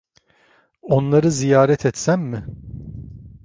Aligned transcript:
Onları 0.81 1.31
ziyaret 1.31 1.85
etsem 1.85 2.21
mi? 2.21 2.45